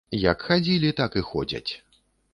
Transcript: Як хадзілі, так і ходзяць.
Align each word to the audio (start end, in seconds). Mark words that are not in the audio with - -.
Як 0.21 0.45
хадзілі, 0.47 0.89
так 1.01 1.19
і 1.21 1.23
ходзяць. 1.31 1.67